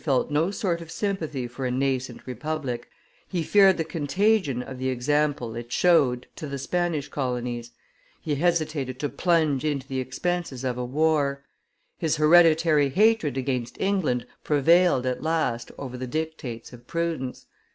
felt 0.03 0.31
no 0.31 0.49
sort 0.49 0.81
of 0.81 0.89
sympathy 0.89 1.45
for 1.45 1.63
a 1.63 1.69
nascent 1.69 2.25
republic; 2.25 2.89
he 3.29 3.43
feared 3.43 3.77
the 3.77 3.83
contagion 3.83 4.59
of 4.63 4.79
the 4.79 4.89
example 4.89 5.53
it 5.55 5.71
showed 5.71 6.25
to 6.35 6.47
the 6.47 6.57
Spanish 6.57 7.07
colonies; 7.07 7.69
he 8.19 8.33
hesitated 8.33 8.97
to 8.99 9.07
plunge 9.07 9.63
into 9.63 9.87
the 9.87 9.99
expenses 9.99 10.63
of 10.63 10.75
a 10.75 10.83
war. 10.83 11.43
His 11.99 12.15
hereditary 12.15 12.89
hatred 12.89 13.37
against 13.37 13.79
England 13.79 14.25
prevailed 14.43 15.05
at 15.05 15.21
last 15.21 15.71
over 15.77 15.97
the 15.99 16.07
dictates 16.07 16.73
of 16.73 16.87
prudence. 16.87 17.45